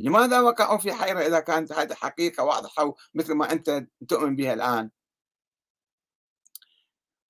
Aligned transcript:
لماذا 0.00 0.40
وقعوا 0.40 0.78
في 0.78 0.92
حيرة 0.92 1.20
إذا 1.20 1.40
كانت 1.40 1.72
هذه 1.72 1.94
حقيقة 1.94 2.44
واضحة 2.44 2.94
مثل 3.14 3.34
ما 3.34 3.52
أنت 3.52 3.86
تؤمن 4.08 4.36
بها 4.36 4.54
الآن؟ 4.54 4.90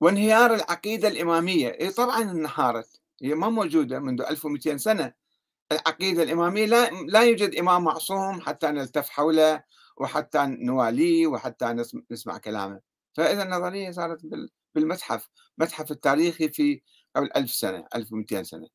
وانهيار 0.01 0.55
العقيدة 0.55 1.09
الإمامية. 1.09 1.69
إيه 1.69 1.91
طبعا 1.91 2.23
انهارت. 2.23 3.01
هي 3.23 3.35
ما 3.35 3.49
موجودة 3.49 3.99
منذ 3.99 4.23
1200 4.23 4.77
سنة. 4.77 5.13
العقيدة 5.73 6.23
الإمامية 6.23 6.67
لا, 6.67 6.91
لا 6.91 7.23
يوجد 7.23 7.55
إمام 7.55 7.85
معصوم 7.85 8.41
حتى 8.41 8.67
نلتف 8.67 9.09
حوله 9.11 9.63
وحتى 9.97 10.47
نواليه 10.47 11.27
وحتى 11.27 11.85
نسمع 12.11 12.39
كلامه. 12.39 12.81
فإذا 13.15 13.43
النظرية 13.43 13.91
صارت 13.91 14.21
بالمتحف 14.75 15.29
متحف 15.59 15.91
التاريخي 15.91 16.49
في 16.49 16.83
قبل 17.17 17.31
ألف 17.37 17.51
سنة 17.53 17.87
1200 17.95 18.43
سنة. 18.43 18.69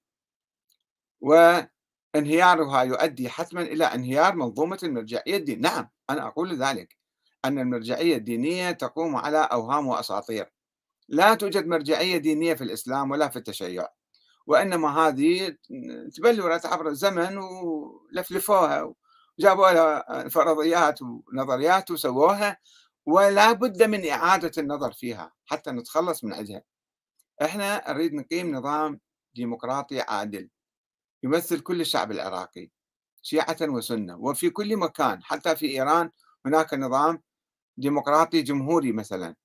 وانهيارها 2.16 2.84
يؤدي 2.84 3.30
حتما 3.30 3.62
إلى 3.62 3.86
انهيار 3.86 4.36
منظومة 4.36 4.80
المرجعية 4.84 5.38
الدينية. 5.38 5.62
نعم 5.62 5.90
أنا 6.10 6.28
أقول 6.28 6.56
ذلك 6.56 6.98
أن 7.46 7.60
المرجعية 7.60 8.16
الدينية 8.16 8.72
تقوم 8.72 9.16
على 9.16 9.38
أوهام 9.38 9.88
وأساطير. 9.88 10.54
لا 11.10 11.34
توجد 11.34 11.68
مرجعية 11.68 12.18
دينية 12.18 12.54
في 12.54 12.64
الإسلام 12.64 13.12
ولا 13.12 13.28
في 13.30 13.36
التشيع 13.36 13.88
وإنما 14.48 15.00
هذه 15.00 15.58
تبلورت 16.16 16.66
عبر 16.66 16.88
الزمن 16.88 17.38
ولفلفوها 17.38 18.94
وجابوا 19.40 19.72
لها 19.72 20.30
فرضيات 20.30 21.00
ونظريات 21.02 21.92
وسووها 21.92 22.58
ولا 23.06 23.52
بد 23.52 23.84
من 23.84 24.10
إعادة 24.10 24.52
النظر 24.58 24.92
فيها 24.92 25.34
حتى 25.46 25.72
نتخلص 25.72 26.24
من 26.24 26.34
عندها. 26.34 26.62
إحنا 27.42 27.92
نريد 27.92 28.14
نقيم 28.14 28.56
نظام 28.56 29.00
ديمقراطي 29.36 30.02
عادل. 30.02 30.50
يمثل 31.24 31.60
كل 31.60 31.82
الشعب 31.82 32.12
العراقي 32.12 32.70
شيعة 33.22 33.58
وسنة 33.62 34.18
وفي 34.18 34.50
كل 34.50 34.78
مكان 34.78 35.24
حتى 35.24 35.56
في 35.56 35.66
إيران 35.66 36.10
هناك 36.46 36.74
نظام 36.74 37.22
ديمقراطي 37.78 38.42
جمهوري 38.42 38.92
مثلا. 38.92 39.36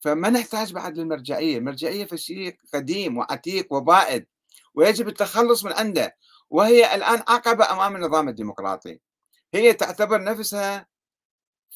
فما 0.00 0.30
نحتاج 0.30 0.72
بعد 0.72 0.98
للمرجعية 0.98 1.58
المرجعية 1.58 2.04
في 2.04 2.16
شيء 2.16 2.56
قديم 2.74 3.18
وعتيق 3.18 3.72
وبائد 3.72 4.26
ويجب 4.74 5.08
التخلص 5.08 5.64
من 5.64 5.72
عنده 5.72 6.16
وهي 6.50 6.94
الآن 6.94 7.22
عقبة 7.28 7.72
أمام 7.72 7.96
النظام 7.96 8.28
الديمقراطي. 8.28 9.00
هي 9.54 9.72
تعتبر 9.72 10.24
نفسها 10.24 10.86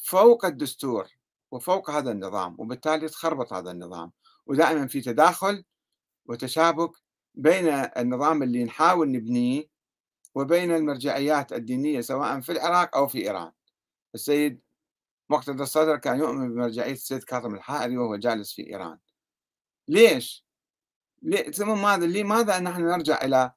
فوق 0.03 0.45
الدستور 0.45 1.07
وفوق 1.51 1.89
هذا 1.89 2.11
النظام 2.11 2.55
وبالتالي 2.59 3.09
تخربط 3.09 3.53
هذا 3.53 3.71
النظام 3.71 4.11
ودائما 4.45 4.87
في 4.87 5.01
تداخل 5.01 5.63
وتشابك 6.25 6.91
بين 7.35 7.67
النظام 7.69 8.43
اللي 8.43 8.63
نحاول 8.63 9.11
نبنيه 9.11 9.69
وبين 10.35 10.71
المرجعيات 10.71 11.53
الدينية 11.53 12.01
سواء 12.01 12.39
في 12.39 12.51
العراق 12.51 12.97
أو 12.97 13.07
في 13.07 13.17
إيران. 13.17 13.51
السيد 14.15 14.61
مقتدى 15.29 15.63
الصدر 15.63 15.97
كان 15.97 16.19
يؤمن 16.19 16.53
بمرجعية 16.53 16.91
السيد 16.91 17.23
كاظم 17.23 17.55
الحائري 17.55 17.97
وهو 17.97 18.15
جالس 18.15 18.53
في 18.53 18.67
إيران. 18.69 18.97
ليش؟ 19.87 20.45
ثم 21.53 21.81
ماذا 21.81 22.05
لماذا 22.05 22.59
نحن 22.59 22.81
نرجع 22.81 23.23
إلى 23.23 23.51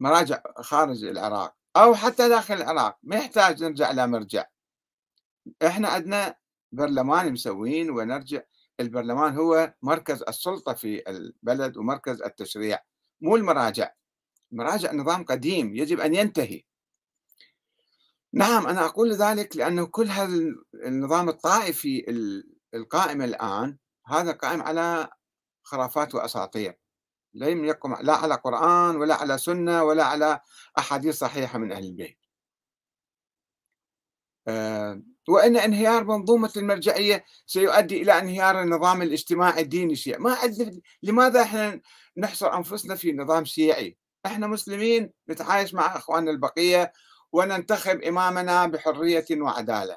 مراجع 0.00 0.42
خارج 0.56 1.04
العراق 1.04 1.56
أو 1.76 1.94
حتى 1.94 2.28
داخل 2.28 2.54
العراق؟ 2.54 2.98
ما 3.02 3.16
يحتاج 3.16 3.64
نرجع 3.64 3.90
إلى 3.90 4.06
مرجع. 4.06 4.44
إحنا 5.66 5.88
عندنا 5.88 6.36
برلمان 6.72 7.32
مسوين 7.32 7.90
ونرجع 7.90 8.40
البرلمان 8.80 9.36
هو 9.36 9.74
مركز 9.82 10.22
السلطة 10.22 10.74
في 10.74 11.10
البلد 11.10 11.76
ومركز 11.76 12.22
التشريع. 12.22 12.78
مو 13.20 13.36
المراجع. 13.36 13.92
المراجع 14.52 14.92
نظام 14.92 15.24
قديم 15.24 15.76
يجب 15.76 16.00
أن 16.00 16.14
ينتهي. 16.14 16.62
نعم 18.32 18.66
أنا 18.66 18.84
أقول 18.86 19.12
ذلك 19.12 19.56
لأنه 19.56 19.86
كل 19.86 20.06
هذا 20.06 20.34
النظام 20.74 21.28
الطائفي 21.28 22.04
القائم 22.74 23.22
الآن 23.22 23.78
هذا 24.06 24.32
قائم 24.32 24.62
على 24.62 25.08
خرافات 25.62 26.14
وأساطير. 26.14 26.78
لم 27.34 27.64
يقم 27.64 27.94
لا 28.02 28.14
على 28.14 28.34
قرآن 28.34 28.96
ولا 28.96 29.14
على 29.14 29.38
سنة 29.38 29.82
ولا 29.84 30.04
على 30.04 30.40
أحاديث 30.78 31.18
صحيحة 31.18 31.58
من 31.58 31.72
أهل 31.72 31.84
البيت. 31.84 32.18
آه، 34.48 35.02
وأن 35.28 35.56
انهيار 35.56 36.04
منظومة 36.04 36.52
المرجعية 36.56 37.24
سيؤدي 37.46 38.02
إلى 38.02 38.18
انهيار 38.18 38.62
النظام 38.62 39.02
الاجتماعي 39.02 39.62
الديني 39.62 39.92
الشيعي. 39.92 40.18
ما 40.18 40.34
عندنا 40.34 40.80
لماذا 41.02 41.42
إحنا 41.42 41.80
نحصر 42.16 42.56
أنفسنا 42.56 42.94
في 42.94 43.12
نظام 43.12 43.44
شيعي؟ 43.44 43.96
إحنا 44.26 44.46
مسلمين 44.46 45.10
نتعايش 45.30 45.74
مع 45.74 45.96
إخواننا 45.96 46.30
البقية 46.30 46.92
وننتخب 47.32 48.02
إمامنا 48.02 48.66
بحرية 48.66 49.26
وعدالة. 49.32 49.96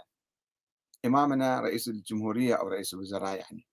إمامنا 1.06 1.60
رئيس 1.62 1.88
الجمهورية 1.88 2.56
أو 2.56 2.68
رئيس 2.68 2.94
الوزراء 2.94 3.36
يعني. 3.38 3.68